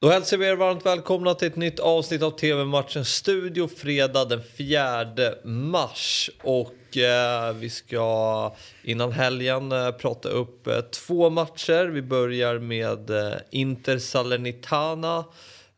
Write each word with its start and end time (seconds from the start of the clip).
Då 0.00 0.08
hälsar 0.08 0.36
vi 0.36 0.46
er 0.46 0.56
varmt 0.56 0.86
välkomna 0.86 1.34
till 1.34 1.48
ett 1.48 1.56
nytt 1.56 1.80
avsnitt 1.80 2.22
av 2.22 2.30
TV-matchen 2.30 3.04
Studio 3.04 3.68
fredag 3.68 4.24
den 4.24 4.42
4 4.58 5.06
mars. 5.44 6.30
Och 6.42 6.96
eh, 6.96 7.52
vi 7.52 7.70
ska 7.70 8.54
innan 8.82 9.12
helgen 9.12 9.72
eh, 9.72 9.90
prata 9.90 10.28
upp 10.28 10.66
eh, 10.66 10.80
två 10.80 11.30
matcher. 11.30 11.86
Vi 11.86 12.02
börjar 12.02 12.58
med 12.58 13.10
eh, 13.10 13.34
Inter 13.50 13.98
Salernitana. 13.98 15.24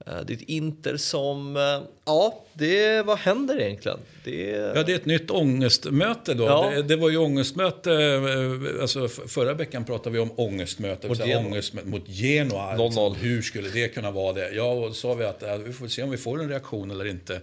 Eh, 0.06 0.20
det 0.26 0.32
är 0.32 0.36
ett 0.36 0.42
Inter 0.42 0.96
som, 0.96 1.56
ja, 2.04 2.44
det, 2.52 3.02
vad 3.02 3.18
händer 3.18 3.60
egentligen? 3.60 3.98
Det, 4.24 4.50
Ja, 4.74 4.82
det 4.82 4.92
är 4.92 4.96
ett 4.96 5.06
nytt 5.06 5.30
ångestmöte 5.30 6.34
då. 6.34 6.44
Ja. 6.44 6.70
Det, 6.70 6.82
det 6.82 6.96
var 6.96 7.10
ju 7.10 7.16
ångestmöte, 7.16 7.92
eh, 7.92 8.82
alltså 8.82 9.08
förra 9.08 9.54
veckan 9.54 9.84
pratade 9.84 10.10
vi 10.10 10.18
om 10.18 10.30
ångestmöte. 10.36 11.08
Mot 11.08 11.18
Genoa. 11.26 11.46
ångestmöte 11.46 11.88
mot 11.88 12.08
Genoa. 12.08 12.76
0-0. 12.76 12.84
Liksom, 12.84 13.14
hur 13.14 13.42
skulle 13.42 13.68
det 13.68 13.88
kunna 13.88 14.10
vara 14.10 14.32
det? 14.32 14.50
Ja, 14.50 14.72
och 14.72 14.96
sa 14.96 15.14
vi 15.14 15.24
att 15.24 15.42
vi 15.64 15.72
får 15.72 15.88
se 15.88 16.02
om 16.02 16.10
vi 16.10 16.16
får 16.16 16.40
en 16.40 16.48
reaktion 16.48 16.90
eller 16.90 17.04
inte. 17.04 17.40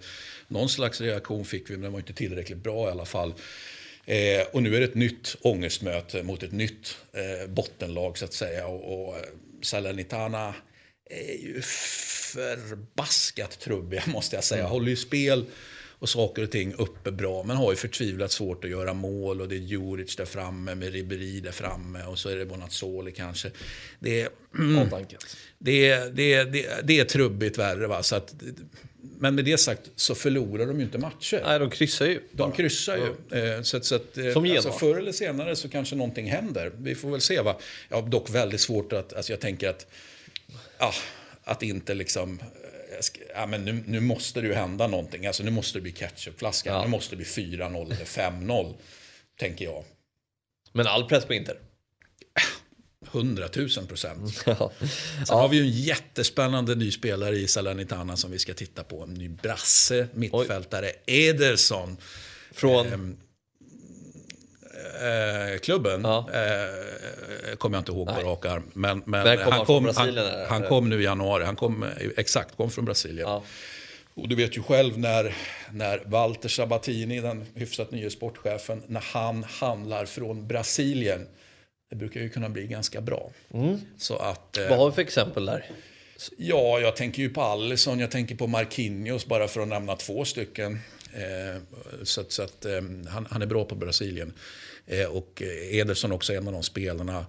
Någon 0.48 0.70
slags 0.70 1.02
reaktion 1.02 1.46
fick 1.46 1.70
vi, 1.70 1.74
men 1.74 1.82
den 1.82 1.92
var 1.92 2.00
inte 2.00 2.14
tillräckligt 2.14 2.58
bra 2.58 2.88
i 2.88 2.92
alla 2.92 3.06
fall. 3.06 3.34
Eh, 4.06 4.48
och 4.52 4.64
nu 4.64 4.76
är 4.76 4.80
det 4.80 4.86
ett 4.86 4.96
nytt 4.96 5.36
ångestmöte 5.42 6.24
mot 6.24 6.44
ett 6.44 6.52
nytt 6.52 6.98
eh, 7.14 7.50
bottenlag 7.50 8.18
så 8.18 8.26
att 8.26 8.34
säga. 8.34 8.68
Och, 8.68 9.08
och 9.08 9.16
eh, 9.16 9.22
Salernitana 9.62 10.54
är 11.09 11.38
ju 11.44 11.62
förbaskat 11.62 13.59
trubbiga 13.59 14.04
måste 14.08 14.36
jag 14.36 14.44
säga. 14.44 14.66
Håller 14.68 14.90
ju 14.90 14.96
spel 14.96 15.46
och 16.00 16.09
saker 16.09 16.44
och 16.44 16.52
ting 16.52 16.73
uppe 16.73 17.12
bra. 17.12 17.44
Men 17.44 17.58
har 17.58 17.72
ju 17.72 17.76
förtvivlat 17.76 18.32
svårt 18.32 18.63
att 18.63 18.70
göra 18.70 18.94
mål. 18.94 19.41
Och 19.41 19.49
det 19.49 19.55
är 19.55 19.60
Djuric 19.60 20.16
där 20.16 20.26
framme 20.26 20.76
med 20.76 20.94
Ribéry 20.94 21.40
där 21.40 21.52
framme. 21.52 22.04
Och 22.04 22.20
så 22.20 22.30
är 22.30 22.36
det 22.36 22.46
Bonazzoli 22.46 23.12
kanske. 23.12 23.52
Det 23.99 24.22
är, 24.22 24.30
Avdankat. 24.82 25.38
det 25.60 25.90
är, 25.90 26.10
det 26.10 26.34
är, 26.34 26.46
det 26.46 26.66
är, 26.66 26.82
det 26.84 26.99
är 26.99 27.05
trubbigt 27.05 27.58
värre. 27.58 27.88
Va? 27.88 28.04
Så 28.04 28.16
att, 28.16 28.34
men 29.20 29.35
med 29.35 29.46
det 29.46 29.58
sagt 29.58 29.82
så 29.96 30.16
förlorar 30.16 30.65
de 30.65 30.77
ju 30.80 30.85
inte 30.85 30.98
matcher. 30.98 31.41
Nej, 31.46 31.60
de 31.60 31.70
kryssar 31.70 32.05
ju. 32.05 32.21
De 32.32 32.52
kryssar 32.52 32.98
ju. 32.98 33.40
Eh, 33.40 33.62
Så, 33.62 33.77
att- 33.77 33.85
så 33.85 33.96
att, 33.96 34.18
eh, 34.18 34.32
Som 34.34 34.43
alltså, 34.52 34.71
förr 34.71 34.98
eller 34.98 35.12
senare 35.12 35.55
så 35.55 35.70
kanske 35.70 35.96
någonting 35.96 36.32
händer. 36.32 36.71
Vi 36.77 36.96
får 36.96 37.12
väl 37.12 37.21
se. 37.21 37.41
Va? 37.41 37.60
Jag 37.90 38.02
har 38.02 38.10
dock 38.10 38.30
väldigt 38.30 38.62
svårt 38.62 38.93
att... 38.93 39.13
Alltså 39.13 39.34
jag 39.34 39.40
tänker 39.40 39.70
att... 39.70 39.87
Ja, 40.79 40.93
att 41.43 41.63
inte 41.63 41.93
liksom... 41.93 42.40
eh, 42.40 42.45
Ja, 43.35 43.45
men 43.45 43.65
nu, 43.65 43.84
nu 43.87 43.99
måste 43.99 44.41
det 44.41 44.48
ju 44.48 44.54
hända 44.54 44.87
någonting. 44.87 45.26
Alltså, 45.26 45.43
nu 45.43 45.51
måste 45.51 45.77
det 45.77 45.81
bli 45.81 45.91
ketchupflaska. 45.91 46.70
Ja. 46.70 46.81
Nu 46.81 46.87
måste 46.87 47.12
det 47.12 47.18
bli 47.18 47.26
4-0 47.26 47.85
eller 47.85 48.05
5-0. 48.05 48.76
Tänker 49.40 49.65
jag. 49.65 49.84
Men 50.71 50.87
all 50.87 51.07
press 51.09 51.26
på 51.26 51.34
Inter. 51.34 51.57
100 53.12 53.49
000 53.55 53.70
procent. 53.87 54.43
Ja. 54.46 54.71
Sen 55.27 55.37
har 55.37 55.49
vi 55.49 55.57
ju 55.57 55.63
en 55.63 55.71
jättespännande 55.71 56.76
ny 56.76 56.91
spelare 56.91 57.35
i 57.35 57.48
Salernitana 57.48 58.18
som 58.18 58.31
vi 58.31 58.40
ska 58.40 58.53
titta 58.53 58.84
på. 58.84 59.03
En 59.03 59.13
ny 59.13 59.29
brasse, 59.29 60.07
mittfältare, 60.13 60.91
Ederson. 61.05 61.98
Från... 62.51 62.87
Ehm, 62.93 63.18
eh, 65.53 65.59
klubben 65.59 66.02
Ja. 66.03 66.30
eh, 66.34 67.56
kommer 67.58 67.78
jag 67.78 67.81
inte 67.81 67.91
ihåg 67.91 68.08
på 68.08 68.22
rak 68.30 68.46
arm. 68.46 68.64
Men, 68.74 69.03
men, 69.06 69.24
Men 69.24 69.38
kom 69.38 69.53
han 69.53 69.66
kom, 69.66 69.90
han, 69.96 70.18
han 70.50 70.64
kom 70.64 70.90
nu 70.90 71.02
i 71.02 71.03
januari. 71.03 71.44
Han 71.46 71.56
kom, 71.56 71.84
eh, 71.84 71.90
exakt, 72.18 72.58
kom 72.58 72.72
från 72.72 72.86
Brasilien. 72.86 73.28
Ja. 73.30 73.44
Och 74.14 74.28
du 74.30 74.36
vet 74.36 74.58
ju 74.58 74.62
själv 74.64 74.97
när, 75.00 75.36
när 75.72 76.02
Walter 76.06 76.50
Sabatini, 76.50 77.22
den 77.22 77.46
hyfsat 77.56 77.92
nya 77.92 78.09
sportchefen, 78.09 78.84
när 78.88 79.03
han 79.14 79.44
handlar 79.44 80.06
från 80.06 80.47
Brasilien. 80.47 81.28
Det 81.90 81.96
brukar 81.96 82.20
ju 82.22 82.30
kunna 82.30 82.50
bli 82.50 82.68
ganska 82.68 83.02
bra. 83.02 83.31
Så 83.97 84.16
att... 84.16 84.58
eh, 84.58 84.70
Vad 84.70 84.78
har 84.80 84.90
vi 84.90 84.96
för 84.96 85.02
exempel 85.02 85.46
där? 85.46 85.66
Ja, 86.38 86.80
jag 86.80 86.96
tänker 86.96 87.22
ju 87.22 87.30
på 87.30 87.42
Alisson, 87.42 88.00
jag 88.00 88.12
tänker 88.12 88.36
på 88.36 88.47
Marquinhos 88.47 89.25
bara 89.25 89.47
för 89.47 89.62
att 89.62 89.68
nämna 89.68 89.96
två 89.96 90.25
stycken. 90.25 90.80
Eh, 91.16 91.62
så 92.03 92.22
att, 92.22 92.31
så 92.31 92.44
att, 92.44 92.66
eh, 92.66 92.81
han, 93.09 93.28
han 93.30 93.41
är 93.41 93.46
bra 93.46 93.66
på 93.66 93.75
Brasilien. 93.75 94.34
Eh, 94.86 95.06
och 95.06 95.42
eh, 95.42 95.76
Ederson 95.78 96.12
också 96.12 96.34
en 96.34 96.48
av 96.48 96.53
de 96.53 96.64
spelarna, 96.64 97.26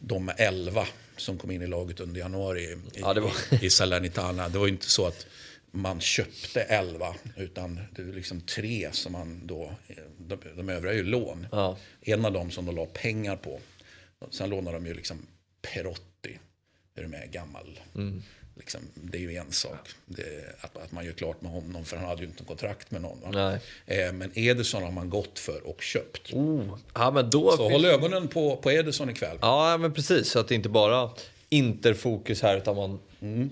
de 0.00 0.30
11 0.36 0.86
som 1.16 1.38
kom 1.38 1.50
in 1.50 1.62
i 1.62 1.66
laget 1.66 2.00
under 2.00 2.20
januari 2.20 2.62
i, 2.62 2.76
Ja, 2.94 3.14
det 3.14 3.20
var- 3.20 3.64
i, 3.64 3.70
Salernitana. 3.70 4.48
Det 4.48 4.58
var 4.58 4.68
inte 4.68 4.90
så 4.90 5.06
att 5.06 5.26
man 5.70 6.00
köpte 6.00 6.60
11 6.62 7.14
utan 7.36 7.80
det 7.96 8.02
var 8.02 8.12
liksom 8.12 8.40
tre 8.40 8.88
som 8.92 9.12
man 9.12 9.46
då, 9.46 9.72
de, 10.18 10.38
de 10.56 10.68
övriga 10.68 10.92
är 10.92 10.96
ju 10.96 11.04
lån. 11.04 11.46
Ja. 11.52 11.78
En 12.00 12.24
av 12.24 12.32
dem 12.32 12.50
som 12.50 12.66
de 12.66 12.76
la 12.76 12.86
pengar 12.86 13.36
på. 13.36 13.60
Sen 14.30 14.50
lånade 14.50 14.76
de 14.76 14.86
ju 14.86 14.94
liksom 14.94 15.26
Perotti. 15.62 16.38
Är 16.94 17.02
du 17.02 17.08
med? 17.08 17.30
Gammal. 17.32 17.80
Mm. 17.94 18.22
Liksom, 18.56 18.80
det 18.94 19.18
är 19.18 19.22
ju 19.22 19.36
en 19.36 19.52
sak. 19.52 19.88
Det, 20.06 20.54
att, 20.60 20.76
att 20.76 20.92
man 20.92 21.04
gör 21.04 21.12
klart 21.12 21.42
med 21.42 21.52
honom. 21.52 21.84
För 21.84 21.96
han 21.96 22.06
hade 22.08 22.22
ju 22.22 22.28
inte 22.28 22.44
kontrakt 22.44 22.90
med 22.90 23.02
någon. 23.02 23.34
Eh, 23.86 24.12
men 24.12 24.30
Ederson 24.34 24.82
har 24.82 24.90
man 24.90 25.10
gått 25.10 25.38
för 25.38 25.66
och 25.66 25.82
köpt. 25.82 26.32
Oh. 26.32 26.78
Ja, 26.94 27.10
men 27.10 27.30
då 27.30 27.50
Så 27.50 27.56
finns- 27.56 27.72
håll 27.72 27.84
ögonen 27.84 28.28
på, 28.28 28.56
på 28.56 28.70
Ederson 28.70 29.10
ikväll. 29.10 29.38
Ja, 29.40 29.76
men 29.78 29.92
precis. 29.94 30.28
Så 30.30 30.38
att 30.38 30.48
det 30.48 30.54
inte 30.54 30.68
bara 30.68 31.10
Interfokus 31.48 32.42
här 32.42 32.56
utan 32.56 32.76
man 32.76 32.98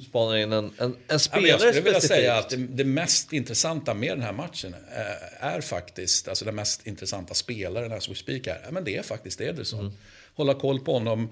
spanar 0.08 0.36
in 0.36 0.52
en, 0.52 0.64
en, 0.64 0.72
en 0.78 0.84
Mm. 0.86 0.96
Ja, 1.08 1.18
spelare 1.18 1.48
jag 1.48 1.60
skulle 1.60 1.80
vilja 1.80 2.00
säga 2.00 2.36
att 2.36 2.50
det, 2.50 2.56
det 2.56 2.84
mest 2.84 3.32
intressanta 3.32 3.94
med 3.94 4.10
den 4.12 4.22
här 4.22 4.32
matchen 4.32 4.74
eh, 4.96 5.44
är 5.46 5.60
faktiskt, 5.60 6.28
alltså 6.28 6.44
den 6.44 6.54
mest 6.54 6.86
intressanta 6.86 7.34
spelaren 7.34 7.92
as 7.92 8.08
we 8.08 8.14
speak 8.14 8.46
är, 8.46 8.60
ja, 8.64 8.70
men 8.70 8.84
det 8.84 8.96
är 8.96 9.02
faktiskt 9.02 9.40
Ederson. 9.40 9.80
Mm. 9.80 9.92
Hålla 10.34 10.54
koll 10.54 10.80
på 10.80 10.92
honom. 10.92 11.28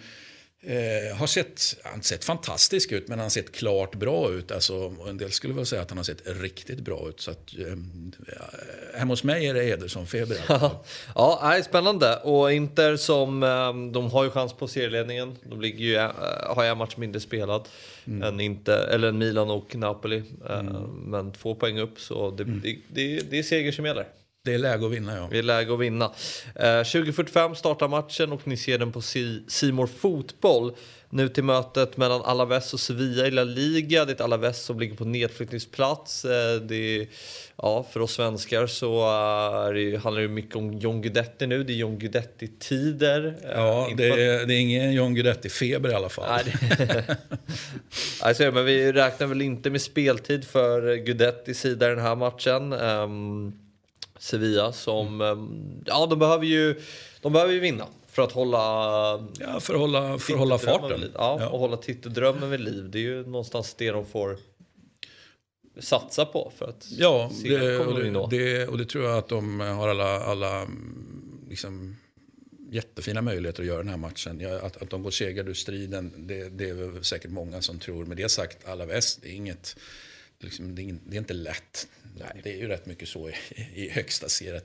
Eh, 0.63 1.17
har 1.17 1.27
sett, 1.27 1.77
han 1.85 2.03
sett 2.03 2.25
fantastisk 2.25 2.93
ut, 2.93 3.09
men 3.09 3.19
han 3.19 3.25
har 3.25 3.31
sett 3.31 3.53
klart 3.53 3.95
bra 3.95 4.31
ut. 4.31 4.53
Alltså, 4.53 4.95
en 5.09 5.17
del 5.19 5.31
skulle 5.31 5.55
väl 5.55 5.67
säga 5.67 5.83
att 5.83 5.89
han 5.91 5.97
har 5.99 6.05
sett 6.05 6.23
riktigt 6.25 6.81
bra 6.81 7.09
ut. 7.09 7.21
Så 7.21 7.31
att, 7.31 7.59
eh, 7.59 7.77
hemma 8.99 9.13
hos 9.13 9.25
mig 9.25 9.47
är 9.47 9.55
det 9.55 9.65
Ederson-feber. 9.65 10.37
Ja, 11.15 11.41
nej, 11.43 11.63
spännande. 11.65 12.17
Och 12.17 12.53
Inter 12.53 12.97
som, 12.97 13.43
eh, 13.43 13.93
de 13.93 14.11
har 14.11 14.25
ju 14.25 14.31
chans 14.31 14.53
på 14.53 14.69
serieledningen. 14.69 15.37
De 15.45 15.61
ligger 15.61 15.85
ju, 15.85 15.95
eh, 15.95 16.11
har 16.57 16.65
en 16.65 16.79
match 16.79 16.97
mindre 16.97 17.21
spelad 17.21 17.69
Mm. 18.07 18.23
än, 18.23 18.41
Inter, 18.41 18.87
eller 18.87 19.09
än 19.09 19.19
Milan 19.19 19.51
och 19.51 19.77
Napoli. 19.77 20.23
Eh, 20.51 20.63
Men 20.93 21.33
två 21.33 21.55
poäng 21.55 21.79
upp, 21.79 22.01
så 22.01 22.31
det, 22.31 22.43
Mm. 22.43 22.61
det, 22.63 22.79
det, 22.89 23.31
det 23.31 23.39
är 23.39 23.43
seger 23.43 23.73
som 23.73 23.85
gäller. 23.85 24.07
Det 24.45 24.55
är 24.55 24.59
läge 24.59 24.87
att 24.87 24.93
vinna, 24.93 25.17
ja. 25.17 25.29
Vi 25.31 25.39
är 25.39 25.43
läge 25.43 25.73
att 25.75 25.81
vinna. 25.81 26.05
Eh, 26.55 26.65
20.45 26.65 27.55
startar 27.55 27.89
matchen 27.89 28.33
och 28.33 28.41
ni 28.47 28.57
ser 28.57 28.79
den 28.79 28.93
på 28.93 29.01
Si- 29.03 29.43
Simor 29.49 29.87
Fotboll. 29.87 30.73
Nu 31.11 31.29
till 31.29 31.45
mötet 31.45 31.97
mellan 31.97 32.23
Alaves 32.23 32.75
och 32.75 32.81
Sevilla 32.81 33.27
i 33.27 33.31
La 33.31 33.45
Liga. 33.45 34.05
Det 34.05 34.11
är 34.11 34.15
ett 34.15 34.21
Alaves 34.21 34.63
som 34.65 34.81
ligger 34.81 34.97
på 34.97 35.05
nedflyttningsplats. 35.05 36.25
Eh, 36.25 36.55
det 36.61 36.75
är, 37.01 37.07
ja, 37.57 37.87
för 37.93 38.01
oss 38.01 38.13
svenskar 38.13 38.67
så 38.67 39.01
eh, 39.01 39.67
är 39.67 39.73
det, 39.75 39.81
ju- 39.81 39.97
handlar 39.97 40.23
det 40.23 40.29
mycket 40.29 40.57
om 40.57 40.79
John 40.79 41.03
Guidetti 41.03 41.47
nu. 41.47 41.65
Det 41.65 41.73
är 41.73 41.77
John 41.77 41.99
Guidetti-tider. 41.99 43.35
Eh, 43.45 43.51
Ja, 43.51 43.91
det 43.97 44.09
är, 44.09 44.47
det 44.47 44.55
är 44.55 44.61
ingen 44.61 44.93
John 44.93 45.15
Guidetti-feber 45.17 45.91
i 45.91 45.95
alla 45.95 46.09
fall. 46.09 46.31
Nej, 46.45 46.55
det... 46.79 47.17
Nej, 48.25 48.35
så 48.35 48.43
är 48.43 48.47
det, 48.47 48.53
men 48.53 48.65
vi 48.65 48.93
räknar 48.93 49.27
väl 49.27 49.43
inte 49.43 49.71
med 49.71 49.83
speltid 49.83 50.45
för 50.45 50.95
Guidettis 50.97 51.61
sida 51.61 51.87
i 51.87 51.91
den 51.91 52.05
här 52.05 52.17
matchen. 52.17 52.73
Ehm, 52.73 53.53
Sevilla 54.19 54.73
som, 54.73 55.21
ehm, 55.21 55.83
ja 55.87 56.07
de 56.07 56.19
behöver 56.19 56.45
ju, 56.47 56.81
de 57.23 57.33
behöver 57.33 57.53
ju 57.53 57.61
vinna 57.61 57.87
för 58.07 58.23
att 58.23 58.33
hålla 58.33 58.59
Ja, 59.39 59.61
för 59.61 59.75
att 59.75 59.81
hålla, 59.81 60.19
för 60.19 60.33
att 60.33 60.39
hålla 60.39 60.59
farten. 60.59 61.01
Ja, 61.15 61.37
Ja. 61.41 61.49
och 61.49 61.59
hålla 61.59 61.77
titeldrömmen 61.77 62.51
vid 62.51 62.61
liv. 62.61 62.91
Det 62.91 62.99
är 62.99 63.03
ju 63.03 63.27
någonstans 63.27 63.75
det 63.75 63.91
de 63.91 64.07
får 64.07 64.39
satsa 65.81 66.25
på 66.25 66.53
för 66.59 66.69
att 66.69 66.87
Ja, 66.91 67.31
det, 67.45 67.79
och, 67.79 68.29
det, 68.31 68.39
det, 68.39 68.67
och 68.69 68.79
det 68.79 68.85
tror 68.85 69.05
jag 69.05 69.19
att 69.19 69.29
de 69.29 69.61
har 69.61 69.89
alla, 69.89 70.21
alla 70.21 70.57
mm, 70.61 71.47
liksom, 71.49 71.97
jättefina 72.71 73.23
möjligheter 73.23 73.63
att 73.63 73.69
göra 73.69 73.79
den 73.79 73.89
här 73.89 73.97
matchen. 73.97 74.47
Att, 74.63 74.83
att 74.83 74.91
de 74.91 75.03
går 75.03 75.11
segrade 75.11 75.51
ur 75.51 75.55
striden, 75.55 76.13
det, 76.17 76.49
det 76.49 76.69
är 76.69 77.03
säkert 77.03 77.31
många 77.31 77.63
som 77.63 77.79
tror. 77.79 78.05
Med 78.05 78.17
det 78.17 78.29
sagt, 78.29 78.69
Alaves, 78.69 79.17
det 79.17 79.29
är 79.29 79.33
inget... 79.33 79.77
Liksom, 80.41 80.75
det, 80.75 80.83
är, 80.83 80.97
det 81.07 81.17
är 81.17 81.19
inte 81.19 81.35
lätt. 81.35 81.89
Det 82.43 82.53
är 82.53 82.57
ju 82.57 82.69
rätt 82.69 82.87
mycket 82.87 83.09
så 83.09 83.29
i, 83.29 83.35
i 83.75 83.89
högsta 83.89 84.29
serien. 84.29 84.63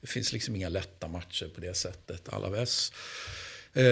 Det 0.00 0.06
finns 0.06 0.32
liksom 0.32 0.56
inga 0.56 0.68
lätta 0.68 1.08
matcher 1.08 1.50
på 1.54 1.60
det 1.60 1.74
sättet. 1.74 2.28
Alaves 2.28 2.92
eh, 3.72 3.82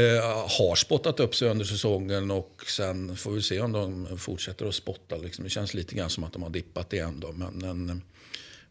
har 0.58 0.74
spottat 0.74 1.20
upp 1.20 1.34
sig 1.34 1.48
under 1.48 1.64
säsongen 1.64 2.30
och 2.30 2.64
sen 2.66 3.16
får 3.16 3.32
vi 3.32 3.42
se 3.42 3.60
om 3.60 3.72
de 3.72 4.18
fortsätter 4.18 4.66
att 4.66 4.74
spotta. 4.74 5.16
Liksom. 5.16 5.44
Det 5.44 5.50
känns 5.50 5.74
lite 5.74 5.94
grann 5.94 6.10
som 6.10 6.24
att 6.24 6.32
de 6.32 6.42
har 6.42 6.50
dippat 6.50 6.92
igen 6.92 7.20
då. 7.20 7.32
Men, 7.32 7.54
men 7.54 7.90
eh, 7.90 7.96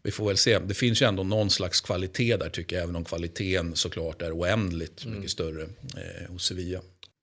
vi 0.02 0.10
får 0.10 0.26
väl 0.26 0.36
se. 0.36 0.58
Det 0.58 0.74
finns 0.74 1.02
ju 1.02 1.06
ändå 1.06 1.22
någon 1.22 1.50
slags 1.50 1.80
kvalitet 1.80 2.36
där 2.36 2.48
tycker 2.48 2.76
jag. 2.76 2.82
Även 2.82 2.96
om 2.96 3.04
kvaliteten 3.04 3.76
såklart 3.76 4.22
är 4.22 4.38
oändligt 4.38 5.06
mycket 5.06 5.30
större 5.30 5.62
eh, 5.62 6.30
hos 6.30 6.46
Sevilla. 6.46 6.80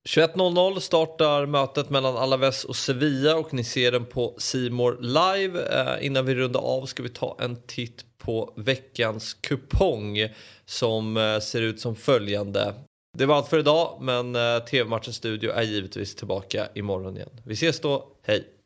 21.00 0.07 0.79
startar 0.79 1.45
mötet 1.45 1.89
mellan 1.89 2.17
Alaves 2.17 2.63
och 2.63 2.75
Sevilla 2.75 3.37
och 3.37 3.53
ni 3.53 3.63
ser 3.63 3.91
den 3.91 4.05
på 4.05 4.35
Simor 4.37 4.97
live. 5.01 5.67
Eh, 5.71 6.05
innan 6.05 6.25
vi 6.25 6.35
rundar 6.35 6.59
av 6.59 6.85
ska 6.85 7.03
vi 7.03 7.09
ta 7.09 7.37
en 7.39 7.61
titt 7.61 8.05
på 8.17 8.53
veckans 8.55 9.33
kupong 9.33 10.27
som 10.65 11.17
eh, 11.17 11.39
ser 11.39 11.61
ut 11.61 11.79
som 11.79 11.95
följande. 11.95 12.73
Det 13.17 13.25
var 13.25 13.35
allt 13.35 13.47
för 13.47 13.59
idag 13.59 13.97
men 14.01 14.35
eh, 14.35 14.59
TV-matchens 14.59 15.15
studio 15.15 15.51
är 15.51 15.63
givetvis 15.63 16.15
tillbaka 16.15 16.67
imorgon 16.75 17.17
igen. 17.17 17.41
Vi 17.45 17.53
ses 17.53 17.79
då, 17.79 18.07
hej! 18.23 18.56